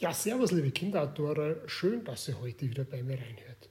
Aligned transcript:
Ja, 0.00 0.14
servus, 0.14 0.52
liebe 0.52 0.70
Kinderautoren. 0.70 1.56
Schön, 1.66 2.04
dass 2.04 2.28
ihr 2.28 2.40
heute 2.40 2.70
wieder 2.70 2.84
bei 2.84 3.02
mir 3.02 3.14
reinhört. 3.14 3.68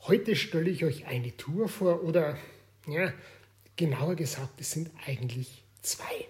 Heute 0.00 0.36
stelle 0.36 0.68
ich 0.68 0.84
euch 0.84 1.06
eine 1.06 1.34
Tour 1.34 1.66
vor 1.66 2.04
oder, 2.04 2.36
ja, 2.86 3.10
genauer 3.74 4.16
gesagt, 4.16 4.60
es 4.60 4.72
sind 4.72 4.90
eigentlich 5.06 5.64
zwei. 5.80 6.26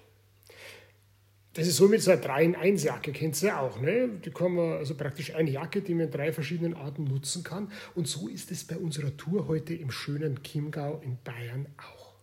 Das 1.54 1.66
ist 1.66 1.74
so 1.74 1.88
mit 1.88 2.02
so 2.02 2.12
einer 2.12 2.22
3-in-1-Jacke, 2.22 3.10
kennt 3.10 3.42
ihr 3.42 3.48
ja 3.48 3.60
auch. 3.60 3.80
Ne? 3.80 4.10
Die 4.24 4.30
kann 4.30 4.52
man, 4.54 4.74
also 4.74 4.94
praktisch 4.94 5.34
eine 5.34 5.50
Jacke, 5.50 5.82
die 5.82 5.94
man 5.94 6.06
in 6.06 6.12
drei 6.12 6.32
verschiedenen 6.32 6.74
Arten 6.74 7.02
nutzen 7.02 7.42
kann. 7.42 7.72
Und 7.96 8.06
so 8.06 8.28
ist 8.28 8.52
es 8.52 8.62
bei 8.62 8.76
unserer 8.76 9.16
Tour 9.16 9.48
heute 9.48 9.74
im 9.74 9.90
schönen 9.90 10.40
Chiemgau 10.44 11.00
in 11.04 11.18
Bayern 11.24 11.66
auch. 11.78 12.14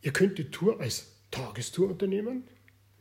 Ihr 0.00 0.14
könnt 0.14 0.38
die 0.38 0.50
Tour 0.50 0.80
als 0.80 1.08
Tagestour 1.30 1.90
unternehmen. 1.90 2.44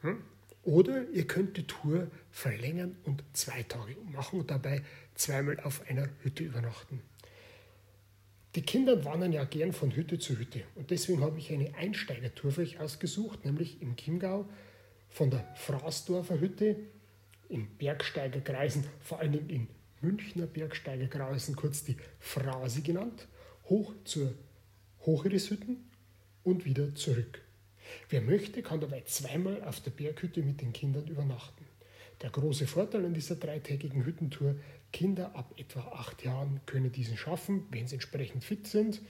Hm? 0.01 0.21
Oder 0.67 1.07
ihr 1.13 1.25
könnt 1.25 1.55
die 1.55 1.65
Tour 1.65 2.11
verlängern 2.29 2.97
und 3.05 3.23
zwei 3.31 3.63
Tage 3.63 3.95
machen 4.11 4.41
und 4.41 4.51
dabei 4.51 4.81
zweimal 5.15 5.57
auf 5.61 5.87
einer 5.89 6.09
Hütte 6.23 6.43
übernachten. 6.43 7.01
Die 8.53 8.63
Kinder 8.63 9.05
wandern 9.05 9.31
ja 9.31 9.45
gern 9.45 9.71
von 9.71 9.95
Hütte 9.95 10.19
zu 10.19 10.37
Hütte 10.37 10.63
und 10.75 10.91
deswegen 10.91 11.21
habe 11.21 11.39
ich 11.39 11.53
eine 11.53 11.73
Einsteigertour 11.75 12.51
für 12.51 12.61
euch 12.63 12.81
ausgesucht, 12.81 13.45
nämlich 13.45 13.81
im 13.81 13.95
Chiemgau 13.95 14.49
von 15.07 15.31
der 15.31 15.47
Fraßdorfer 15.55 16.41
Hütte 16.41 16.75
in 17.47 17.69
Bergsteigerkreisen, 17.77 18.83
vor 18.99 19.19
allem 19.19 19.47
in 19.47 19.69
Münchner 20.01 20.47
Bergsteigerkreisen, 20.47 21.55
kurz 21.55 21.85
die 21.85 21.95
Frasi 22.19 22.81
genannt, 22.81 23.29
hoch 23.69 23.93
zur 24.03 24.33
Hochirishütten 25.05 25.89
und 26.43 26.65
wieder 26.65 26.93
zurück. 26.93 27.46
Wer 28.09 28.21
möchte, 28.21 28.61
kann 28.61 28.79
dabei 28.79 29.01
zweimal 29.01 29.63
auf 29.63 29.81
der 29.81 29.91
Berghütte 29.91 30.41
mit 30.41 30.61
den 30.61 30.73
Kindern 30.73 31.07
übernachten. 31.07 31.65
Der 32.21 32.29
große 32.29 32.65
Vorteil 32.65 33.05
an 33.05 33.13
dieser 33.13 33.35
dreitägigen 33.35 34.05
Hüttentour, 34.05 34.55
Kinder 34.91 35.35
ab 35.35 35.53
etwa 35.57 35.81
acht 35.91 36.23
Jahren 36.23 36.61
können 36.65 36.91
diesen 36.91 37.17
schaffen, 37.17 37.67
wenn 37.69 37.87
sie 37.87 37.95
entsprechend 37.95 38.43
fit 38.43 38.67
sind 38.67 39.01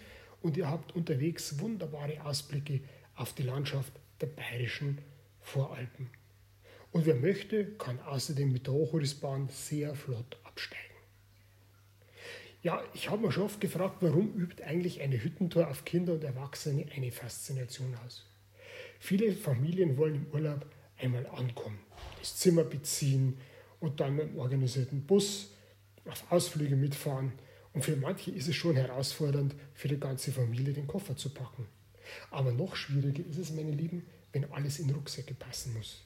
und 0.42 0.58
ihr 0.58 0.69
habt 0.69 0.95
unterwegs 0.95 1.59
wunderbare 1.59 2.23
Ausblicke 2.25 2.81
auf 3.16 3.34
die 3.34 3.44
Landschaft 3.44 3.94
der 4.22 4.28
bayerischen 4.28 4.97
Voralpen. 5.41 6.09
Und 6.91 7.06
wer 7.06 7.16
möchte, 7.16 7.66
kann 7.73 8.00
außerdem 8.00 8.52
mit 8.52 8.67
der 8.67 8.73
Hochhorrisbahn 8.73 9.50
sehr 9.50 9.95
flott 9.95 10.38
absteigen. 10.44 10.84
Ja, 12.64 12.84
ich 12.94 13.09
habe 13.09 13.22
mir 13.22 13.31
schon 13.31 13.44
oft 13.44 13.62
gefragt, 13.62 13.97
warum 14.02 14.34
übt 14.34 14.64
eigentlich 14.64 15.02
eine 15.02 15.22
Hüttentour 15.23 15.69
auf 15.69 15.86
Kinder 15.86 16.14
und 16.14 16.23
Erwachsene 16.23 16.86
eine 16.95 17.12
Faszination 17.12 17.95
aus? 18.06 18.25
Viele 19.00 19.31
Familien 19.34 19.98
wollen 19.98 20.16
im 20.16 20.28
Urlaub 20.34 20.66
einmal 20.98 21.26
ankommen, 21.28 21.80
das 22.20 22.38
Zimmer 22.38 22.64
beziehen 22.64 23.38
und 23.80 24.00
dann 24.00 24.16
mit 24.16 24.28
einem 24.28 24.40
organisierten 24.40 25.06
Bus 25.06 25.52
auf 26.06 26.31
Ausflüge 26.31 26.76
mitfahren. 26.76 27.34
Und 27.73 27.84
für 27.84 27.95
manche 27.95 28.31
ist 28.31 28.48
es 28.48 28.56
schon 28.56 28.75
herausfordernd, 28.75 29.53
für 29.73 29.88
die 29.88 30.00
ganze 30.00 30.31
Familie 30.31 30.73
den 30.73 30.88
Koffer 30.88 31.16
zu 31.16 31.30
packen. 31.30 31.68
Aber 32.31 32.52
noch 32.52 32.75
schwieriger 32.75 33.23
ist 33.30 33.38
es, 33.38 33.52
meine 33.52 33.72
Lieben, 33.72 34.06
wenn 34.31 34.52
alles 34.52 34.80
in 34.80 34.90
Rucksäcke 34.90 35.34
passen 35.34 35.73
muss. 35.73 36.03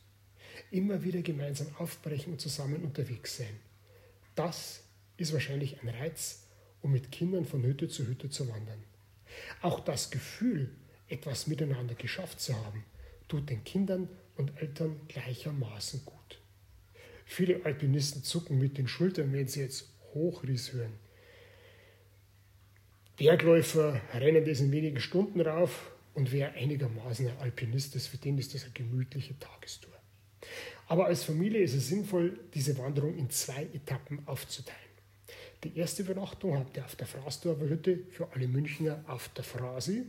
Immer 0.70 1.04
wieder 1.04 1.22
gemeinsam 1.22 1.68
aufbrechen 1.78 2.34
und 2.34 2.42
zusammen 2.42 2.84
unterwegs 2.84 3.38
sein. 3.38 3.60
Das 4.36 4.84
ist 5.18 5.34
wahrscheinlich 5.34 5.82
ein 5.82 5.90
Reiz, 5.90 6.44
um 6.82 6.92
mit 6.92 7.12
Kindern 7.12 7.46
von 7.46 7.64
Hütte 7.64 7.88
zu 7.88 8.08
Hütte 8.08 8.30
zu 8.30 8.50
wandern. 8.50 8.84
Auch 9.62 9.80
das 9.80 10.12
Gefühl, 10.12 10.72
etwas 11.12 11.48
miteinander 11.48 11.96
geschafft 11.96 12.40
zu 12.40 12.56
haben, 12.56 12.84
tut 13.28 13.50
den 13.50 13.64
Kindern 13.64 14.10
und 14.38 14.52
Eltern 14.62 15.00
gleichermaßen 15.08 16.06
gut. 16.06 16.40
Viele 17.26 17.64
Alpinisten 17.66 18.24
zucken 18.24 18.58
mit 18.58 18.78
den 18.78 18.88
Schultern, 18.88 19.32
wenn 19.32 19.48
sie 19.48 19.62
jetzt 19.62 19.90
Hochriss 20.14 20.74
hören. 20.74 20.94
Bergläufer 23.18 24.02
rennen 24.14 24.46
das 24.46 24.60
in 24.60 24.72
wenigen 24.72 25.00
Stunden 25.00 25.42
rauf 25.42 25.92
und 26.14 26.32
wer 26.32 26.54
einigermaßen 26.54 27.28
ein 27.28 27.38
Alpinist 27.38 27.96
ist, 27.96 28.08
für 28.08 28.18
den 28.18 28.38
ist 28.38 28.54
das 28.54 28.64
eine 28.64 28.74
gemütliche 28.74 29.38
Tagestour. 29.40 29.94
Aber 30.88 31.06
als 31.06 31.24
Familie 31.24 31.62
ist 31.62 31.76
es 31.76 31.88
sinnvoll, 31.88 32.40
diese 32.54 32.78
Wanderung 32.78 33.18
in 33.18 33.30
zwei 33.30 33.64
Etappen 33.74 34.28
aufzuteilen. 34.28 34.80
Die 35.64 35.78
erste 35.78 36.02
Übernachtung 36.02 36.58
habt 36.58 36.76
ihr 36.76 36.84
auf 36.84 36.96
der 36.96 37.08
Fraßdorfer 37.08 37.70
Hütte 37.70 38.00
für 38.10 38.32
alle 38.34 38.48
Münchner 38.48 39.04
auf 39.08 39.30
der 39.30 39.44
Frasi 39.44 40.06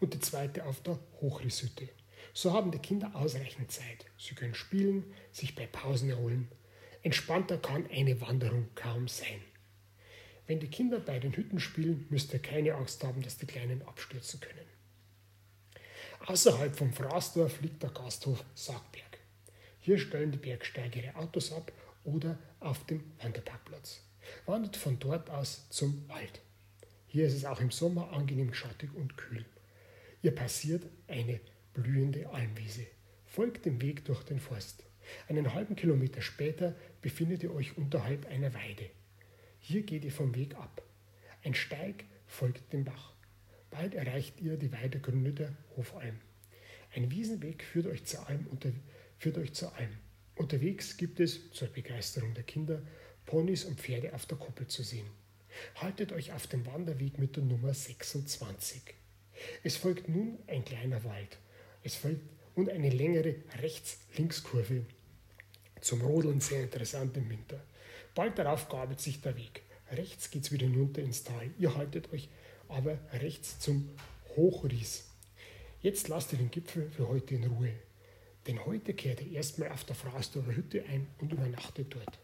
und 0.00 0.14
die 0.14 0.20
zweite 0.20 0.64
auf 0.64 0.82
der 0.82 0.98
Hochrishütte. 1.20 1.88
So 2.32 2.52
haben 2.52 2.70
die 2.70 2.78
Kinder 2.78 3.14
ausreichend 3.14 3.70
Zeit. 3.70 4.06
Sie 4.18 4.34
können 4.34 4.54
spielen, 4.54 5.04
sich 5.32 5.54
bei 5.54 5.66
Pausen 5.66 6.10
erholen. 6.10 6.48
Entspannter 7.02 7.58
kann 7.58 7.88
eine 7.90 8.20
Wanderung 8.20 8.68
kaum 8.74 9.08
sein. 9.08 9.42
Wenn 10.46 10.60
die 10.60 10.68
Kinder 10.68 10.98
bei 10.98 11.18
den 11.18 11.36
Hütten 11.36 11.60
spielen, 11.60 12.06
müsst 12.10 12.32
ihr 12.32 12.40
keine 12.40 12.74
Angst 12.74 13.04
haben, 13.04 13.22
dass 13.22 13.38
die 13.38 13.46
Kleinen 13.46 13.82
abstürzen 13.82 14.40
können. 14.40 14.66
Außerhalb 16.26 16.76
vom 16.76 16.92
Fraßdorf 16.92 17.60
liegt 17.60 17.82
der 17.82 17.90
Gasthof 17.90 18.44
Sargberg. 18.54 19.18
Hier 19.78 19.98
stellen 19.98 20.32
die 20.32 20.38
Bergsteiger 20.38 21.02
ihre 21.02 21.16
Autos 21.16 21.52
ab 21.52 21.72
oder 22.04 22.38
auf 22.60 22.84
dem 22.86 23.12
Wanderparkplatz. 23.22 24.02
Wandert 24.46 24.76
von 24.76 24.98
dort 24.98 25.30
aus 25.30 25.68
zum 25.70 26.08
Wald. 26.08 26.40
Hier 27.06 27.26
ist 27.26 27.34
es 27.34 27.44
auch 27.44 27.60
im 27.60 27.70
Sommer 27.70 28.12
angenehm 28.12 28.52
schattig 28.52 28.90
und 28.94 29.16
kühl. 29.16 29.44
Ihr 30.22 30.34
passiert 30.34 30.86
eine 31.08 31.40
blühende 31.72 32.28
Almwiese. 32.28 32.86
Folgt 33.24 33.64
dem 33.64 33.80
Weg 33.80 34.04
durch 34.04 34.22
den 34.22 34.38
Forst. 34.38 34.84
Einen 35.28 35.54
halben 35.54 35.76
Kilometer 35.76 36.20
später 36.20 36.76
befindet 37.00 37.42
ihr 37.42 37.54
euch 37.54 37.76
unterhalb 37.76 38.26
einer 38.26 38.52
Weide. 38.52 38.90
Hier 39.58 39.82
geht 39.82 40.04
ihr 40.04 40.12
vom 40.12 40.34
Weg 40.34 40.56
ab. 40.56 40.82
Ein 41.42 41.54
Steig 41.54 42.04
folgt 42.26 42.72
dem 42.72 42.84
Bach. 42.84 43.14
Bald 43.70 43.94
erreicht 43.94 44.40
ihr 44.40 44.56
die 44.56 44.72
Weidegründe 44.72 45.32
der 45.32 45.56
Hofalm. 45.76 46.18
Ein 46.94 47.10
Wiesenweg 47.10 47.62
führt 47.62 47.86
euch 47.86 48.04
zur 48.04 48.28
Alm. 48.28 48.46
Unter, 48.50 48.72
führt 49.18 49.38
euch 49.38 49.54
zur 49.54 49.74
Alm. 49.76 49.96
Unterwegs 50.34 50.96
gibt 50.96 51.20
es, 51.20 51.50
zur 51.52 51.68
Begeisterung 51.68 52.34
der 52.34 52.42
Kinder, 52.44 52.82
Ponys 53.26 53.64
und 53.64 53.80
Pferde 53.80 54.14
auf 54.14 54.26
der 54.26 54.38
Koppel 54.38 54.66
zu 54.66 54.82
sehen. 54.82 55.06
Haltet 55.76 56.12
euch 56.12 56.32
auf 56.32 56.46
dem 56.46 56.66
Wanderweg 56.66 57.18
mit 57.18 57.36
der 57.36 57.44
Nummer 57.44 57.72
26. 57.72 58.82
Es 59.62 59.76
folgt 59.76 60.08
nun 60.08 60.38
ein 60.46 60.64
kleiner 60.64 61.02
Wald. 61.04 61.38
Es 61.82 61.94
folgt 61.94 62.22
und 62.54 62.68
eine 62.68 62.90
längere 62.90 63.36
Rechts-Links-Kurve. 63.60 64.84
Zum 65.80 66.02
Rodeln 66.02 66.40
sehr 66.40 66.62
interessant 66.62 67.16
im 67.16 67.30
Winter. 67.30 67.60
Bald 68.14 68.38
darauf 68.38 68.68
gabelt 68.68 69.00
sich 69.00 69.20
der 69.20 69.36
Weg. 69.36 69.62
Rechts 69.92 70.30
geht 70.30 70.44
es 70.44 70.52
wieder 70.52 70.66
hinunter 70.66 71.00
ins 71.00 71.24
Tal. 71.24 71.50
Ihr 71.58 71.74
haltet 71.74 72.12
euch 72.12 72.28
aber 72.68 72.98
rechts 73.12 73.58
zum 73.58 73.88
Hochries. 74.36 75.04
Jetzt 75.82 76.08
lasst 76.08 76.32
ihr 76.32 76.38
den 76.38 76.50
Gipfel 76.50 76.90
für 76.90 77.08
heute 77.08 77.34
in 77.34 77.44
Ruhe. 77.44 77.72
Denn 78.46 78.64
heute 78.66 78.94
kehrt 78.94 79.22
ihr 79.22 79.32
erstmal 79.32 79.70
auf 79.70 79.84
der 79.84 79.96
Fraßdorfer 79.96 80.54
Hütte 80.54 80.84
ein 80.84 81.06
und 81.18 81.32
übernachtet 81.32 81.94
dort. 81.94 82.18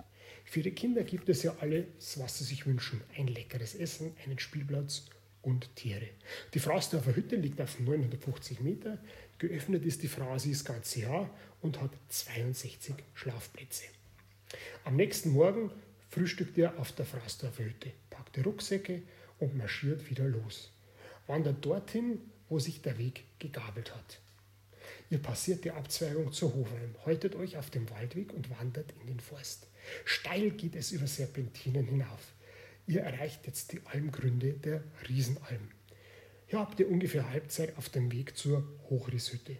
Für 0.44 0.62
die 0.62 0.70
Kinder 0.70 1.02
gibt 1.02 1.28
es 1.28 1.42
ja 1.42 1.56
alles, 1.60 2.18
was 2.18 2.38
sie 2.38 2.44
sich 2.44 2.66
wünschen. 2.66 3.00
Ein 3.16 3.26
leckeres 3.26 3.74
Essen, 3.74 4.14
einen 4.24 4.38
Spielplatz 4.38 5.06
und 5.46 5.74
Tiere. 5.76 6.08
Die 6.54 6.58
Fraßdorfer 6.58 7.14
Hütte 7.14 7.36
liegt 7.36 7.60
auf 7.60 7.78
950 7.78 8.60
Meter. 8.60 8.98
Geöffnet 9.38 9.84
ist 9.84 10.02
die 10.02 10.08
Frasi 10.08 10.50
das 10.50 10.64
ganze 10.64 11.00
Jahr 11.02 11.30
und 11.62 11.80
hat 11.80 11.92
62 12.08 12.94
Schlafplätze. 13.14 13.84
Am 14.84 14.96
nächsten 14.96 15.30
Morgen 15.30 15.70
frühstückt 16.10 16.58
ihr 16.58 16.76
auf 16.78 16.92
der 16.92 17.06
Fraßdorfer 17.06 17.64
Hütte, 17.64 17.92
packt 18.10 18.34
die 18.36 18.40
Rucksäcke 18.40 19.02
und 19.38 19.56
marschiert 19.56 20.10
wieder 20.10 20.24
los. 20.24 20.72
Wandert 21.28 21.64
dorthin, 21.64 22.18
wo 22.48 22.58
sich 22.58 22.82
der 22.82 22.98
Weg 22.98 23.24
gegabelt 23.38 23.94
hat. 23.94 24.20
Ihr 25.10 25.18
passiert 25.18 25.64
die 25.64 25.70
Abzweigung 25.70 26.32
zur 26.32 26.54
Hofalm, 26.54 26.96
haltet 27.04 27.36
euch 27.36 27.56
auf 27.56 27.70
dem 27.70 27.88
Waldweg 27.90 28.32
und 28.32 28.50
wandert 28.50 28.92
in 29.00 29.06
den 29.06 29.20
Forst. 29.20 29.68
Steil 30.04 30.50
geht 30.50 30.74
es 30.74 30.90
über 30.90 31.06
Serpentinen 31.06 31.86
hinauf. 31.86 32.32
Ihr 32.88 33.00
erreicht 33.00 33.46
jetzt 33.46 33.72
die 33.72 33.80
Almgründe 33.84 34.52
der 34.52 34.84
Riesenalm. 35.08 35.70
Hier 36.46 36.60
habt 36.60 36.78
ihr 36.78 36.88
ungefähr 36.88 37.28
Halbzeit 37.28 37.76
auf 37.76 37.88
dem 37.88 38.12
Weg 38.12 38.36
zur 38.36 38.64
Hochrishütte. 38.88 39.56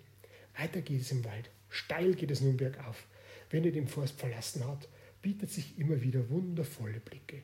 Weiter 0.57 0.81
geht 0.81 1.01
es 1.01 1.11
im 1.11 1.25
Wald. 1.25 1.51
Steil 1.69 2.15
geht 2.15 2.31
es 2.31 2.41
nun 2.41 2.57
bergauf. 2.57 3.09
Wenn 3.51 3.65
ihr 3.65 3.73
den 3.73 3.89
Forst 3.89 4.21
verlassen 4.21 4.65
habt, 4.65 4.89
bietet 5.23 5.51
sich 5.51 5.77
immer 5.77 6.01
wieder 6.03 6.31
wundervolle 6.31 7.01
Blicke. 7.01 7.43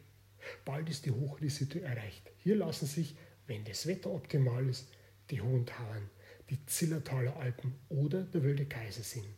Bald 0.65 0.89
ist 0.89 1.05
die 1.05 1.11
Hochrishütte 1.11 1.83
erreicht. 1.83 2.31
Hier 2.39 2.55
lassen 2.55 2.87
sich, 2.87 3.17
wenn 3.49 3.65
das 3.65 3.89
Wetter 3.89 4.11
optimal 4.11 4.69
ist, 4.69 4.87
die 5.31 5.41
Hohen 5.41 5.67
Tauern, 5.67 6.11
die 6.49 6.65
Zillertaler 6.67 7.37
Alpen 7.37 7.75
oder 7.89 8.23
der 8.23 8.45
Wilde 8.45 8.67
Kaiser 8.67 9.03
sehen. 9.03 9.35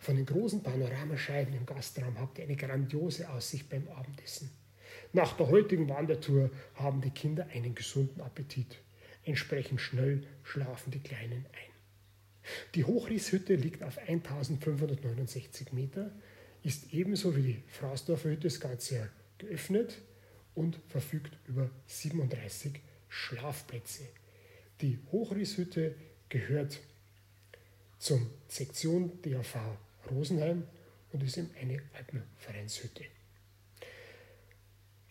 Von 0.00 0.16
den 0.16 0.24
großen 0.24 0.62
Panoramascheiben 0.62 1.52
im 1.52 1.66
Gastraum 1.66 2.18
habt 2.18 2.38
ihr 2.38 2.44
eine 2.44 2.56
grandiose 2.56 3.28
Aussicht 3.28 3.68
beim 3.68 3.88
Abendessen. 3.88 4.50
Nach 5.12 5.36
der 5.36 5.48
heutigen 5.48 5.88
Wandertour 5.88 6.50
haben 6.74 7.00
die 7.00 7.10
Kinder 7.10 7.46
einen 7.52 7.74
gesunden 7.74 8.20
Appetit. 8.20 8.78
Entsprechend 9.24 9.80
schnell 9.80 10.26
schlafen 10.42 10.90
die 10.90 11.00
Kleinen 11.00 11.46
ein. 11.52 11.72
Die 12.74 12.84
Hochrishütte 12.84 13.54
liegt 13.54 13.82
auf 13.82 13.98
1569 13.98 15.72
Meter. 15.72 16.10
ist 16.64 16.92
ebenso 16.92 17.36
wie 17.36 17.42
die 17.42 17.62
Fraßdorfer 17.68 18.30
Hütte 18.30 18.48
das 18.48 18.60
ganze 18.60 18.94
Jahr 18.96 19.08
geöffnet 19.38 20.00
und 20.54 20.78
verfügt 20.88 21.36
über 21.48 21.70
37 21.86 22.80
Schlafplätze. 23.08 24.04
Die 24.80 24.98
Hochrießhütte 25.10 25.94
gehört 26.28 26.80
zur 27.98 28.20
Sektion 28.48 29.20
DAV 29.22 29.56
Rosenheim 30.10 30.64
und 31.12 31.22
ist 31.22 31.36
eben 31.36 31.50
eine 31.60 31.80
Alpenvereinshütte. 31.94 33.04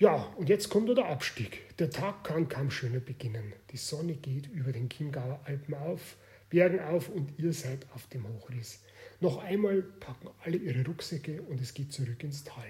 Ja, 0.01 0.33
und 0.35 0.49
jetzt 0.49 0.69
kommt 0.69 0.89
der 0.97 1.05
Abstieg. 1.05 1.77
Der 1.77 1.91
Tag 1.91 2.23
kann 2.23 2.49
kaum 2.49 2.71
schöner 2.71 2.99
beginnen. 2.99 3.53
Die 3.69 3.77
Sonne 3.77 4.15
geht 4.15 4.47
über 4.47 4.71
den 4.71 4.89
Chiemgauer 4.89 5.39
Alpen 5.45 5.75
auf, 5.75 6.17
Bergen 6.49 6.79
auf 6.79 7.07
und 7.07 7.37
ihr 7.37 7.53
seid 7.53 7.85
auf 7.93 8.07
dem 8.07 8.27
Hochriss. 8.27 8.79
Noch 9.19 9.43
einmal 9.43 9.83
packen 9.83 10.31
alle 10.43 10.57
ihre 10.57 10.83
Rucksäcke 10.83 11.43
und 11.43 11.61
es 11.61 11.75
geht 11.75 11.93
zurück 11.93 12.23
ins 12.23 12.43
Tal. 12.43 12.65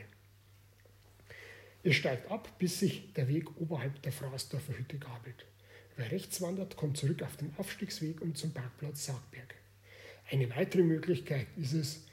Ihr 1.84 1.94
steigt 1.94 2.30
ab, 2.30 2.50
bis 2.60 2.82
sich 2.82 3.14
der 3.14 3.30
Weg 3.30 3.62
oberhalb 3.62 4.02
der 4.02 4.12
Fraßdorfer 4.12 4.78
Hütte 4.78 4.98
gabelt. 4.98 5.46
Wer 5.96 6.12
rechts 6.12 6.42
wandert, 6.42 6.76
kommt 6.76 6.98
zurück 6.98 7.24
auf 7.24 7.38
den 7.38 7.54
Aufstiegsweg 7.58 8.20
und 8.20 8.38
zum 8.38 8.52
Parkplatz 8.52 9.06
Sargberg. 9.06 9.56
Eine 10.30 10.54
weitere 10.54 10.84
Möglichkeit 10.84 11.48
ist 11.56 11.72
es, 11.72 12.06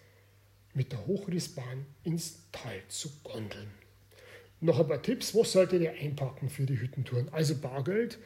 mit 0.74 0.92
der 0.92 1.04
Hochrissbahn 1.08 1.86
ins 2.04 2.48
Tal 2.52 2.80
zu 2.86 3.10
gondeln. 3.24 3.87
Noch 4.60 4.80
ein 4.80 4.88
paar 4.88 5.02
Tipps, 5.02 5.36
was 5.36 5.52
solltet 5.52 5.82
ihr 5.82 5.92
einpacken 5.92 6.48
für 6.48 6.66
die 6.66 6.80
Hüttentouren? 6.80 7.28
Also 7.30 7.54
Bargeld. 7.56 8.18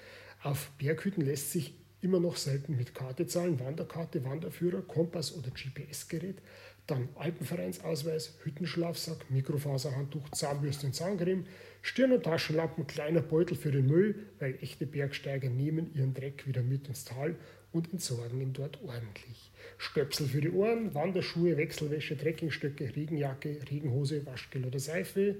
Auf 0.43 0.71
Berghütten 0.79 1.25
lässt 1.25 1.53
sich 1.53 1.75
immer 2.01 2.21
noch 2.21 2.37
selten 2.37 2.75
mit 2.77 2.95
Karte 2.95 3.27
zahlen, 3.27 3.61
Wanderkarte, 3.61 4.25
Wanderführer, 4.25 4.81
Kompass 4.81 5.37
oder 5.37 5.51
GPS-Gerät. 5.51 6.39
Dann 6.87 7.11
Alpenvereinsausweis, 7.15 8.39
Hüttenschlafsack, 8.43 9.31
Mikrofaserhandtuch, 9.31 10.31
Zahnbürste 10.31 10.87
und 10.87 10.95
Zahncreme, 10.95 11.45
Stirn- 11.83 12.13
und 12.13 12.25
Taschenlampen, 12.25 12.87
kleiner 12.87 13.21
Beutel 13.21 13.57
für 13.57 13.71
den 13.71 13.87
Müll, 13.87 14.27
weil 14.41 14.59
echte 14.63 14.87
Bergsteiger 14.87 15.51
nehmen 15.51 15.95
ihren 15.95 16.15
Dreck 16.15 16.47
wieder 16.47 16.63
mit 16.63 16.89
ins 16.89 17.05
Tal 17.05 17.37
und 17.73 17.93
entsorgen 17.93 18.41
ihn 18.41 18.53
dort 18.53 18.83
ordentlich. 18.83 19.53
Stöpsel 19.79 20.27
für 20.27 20.41
die 20.41 20.51
Ohren, 20.51 20.95
Wanderschuhe, 20.95 21.57
Wechselwäsche, 21.57 22.17
Trekkingstöcke, 22.17 22.97
Regenjacke, 22.97 23.59
Regenhose, 23.71 24.27
Waschgel 24.27 24.65
oder 24.65 24.81
Seife, 24.81 25.37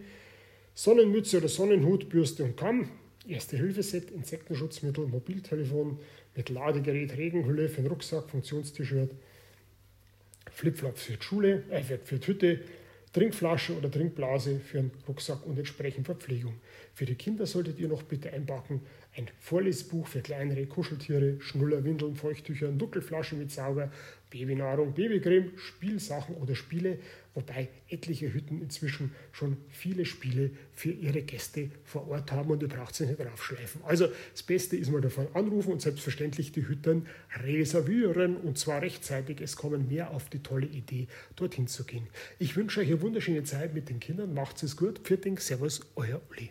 Sonnenmütze 0.75 1.39
oder 1.39 1.49
Sonnenhut, 1.49 2.09
Bürste 2.09 2.45
und 2.45 2.57
Kamm, 2.57 2.89
Erste-Hilfe-Set, 3.29 4.11
Insektenschutzmittel, 4.11 5.07
Mobiltelefon 5.07 5.99
mit 6.35 6.49
Ladegerät, 6.49 7.17
Regenhülle 7.17 7.69
für 7.69 7.83
den 7.83 7.89
Rucksack, 7.89 8.31
Funktionst-T-Shirt, 8.31 9.11
Flipflops 10.51 11.03
für 11.03 11.13
die 11.13 11.23
Schule, 11.23 11.63
äh, 11.71 11.83
für 11.83 12.19
die 12.19 12.27
Hütte, 12.27 12.61
Trinkflasche 13.13 13.77
oder 13.77 13.91
Trinkblase 13.91 14.59
für 14.59 14.79
den 14.79 14.91
Rucksack 15.07 15.45
und 15.47 15.59
entsprechend 15.59 16.07
Verpflegung. 16.07 16.55
Für 16.95 17.05
die 17.05 17.15
Kinder 17.15 17.47
solltet 17.47 17.79
ihr 17.79 17.89
noch 17.89 18.03
bitte 18.03 18.33
einpacken 18.33 18.81
ein 19.15 19.29
Vorlesbuch 19.41 20.07
für 20.07 20.21
kleinere 20.23 20.67
Kuscheltiere, 20.67 21.41
Schnuller, 21.41 21.85
Windeln, 21.85 22.17
Feuchttücher, 22.17 22.71
Nuckelflaschen 22.71 23.39
mit 23.39 23.51
Sauger, 23.51 23.91
Babynahrung, 24.31 24.95
Babycreme, 24.95 25.53
Spielsachen 25.57 26.35
oder 26.37 26.55
Spiele, 26.55 26.99
wobei 27.35 27.69
etliche 27.89 28.33
Hütten 28.33 28.63
inzwischen 28.63 29.13
schon 29.31 29.59
viele 29.69 30.07
Spiele 30.07 30.51
für 30.73 30.91
ihre 30.91 31.21
Gäste 31.21 31.71
vor 31.85 32.09
Ort 32.09 32.33
haben 32.33 32.51
und 32.51 32.63
ihr 32.63 32.69
braucht 32.69 32.95
sie 32.95 33.05
nicht 33.05 33.21
draufschleifen. 33.21 33.83
Also 33.85 34.09
das 34.33 34.43
Beste 34.43 34.79
ist 34.79 34.91
mal 34.91 35.03
davon 35.03 35.27
anrufen 35.35 35.73
und 35.73 35.83
selbstverständlich 35.83 36.53
die 36.53 36.67
Hütten 36.67 37.07
reservieren 37.45 38.39
und 38.39 38.57
zwar 38.57 38.81
rechtzeitig. 38.81 39.43
Es 39.43 39.57
kommen 39.57 39.89
mehr 39.89 40.11
auf 40.11 40.31
die 40.31 40.43
tolle 40.43 40.67
Idee, 40.67 41.09
dorthin 41.37 41.67
zu 41.67 41.85
gehen. 41.85 42.07
Ich 42.39 42.57
wünsche 42.57 42.81
euch 42.81 42.89
eine 42.89 43.03
wunderschöne 43.03 43.45
Zeit 43.45 43.75
mit 43.75 43.91
den 43.91 44.01
Kindern. 44.01 44.33
Macht 44.33 44.63
es 44.63 44.79
gut. 44.79 45.01
Pfirting, 45.01 45.39
Servus, 45.39 45.83
euer 45.97 46.23
Uli. 46.31 46.51